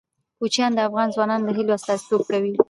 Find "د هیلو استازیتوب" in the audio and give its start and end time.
1.47-2.21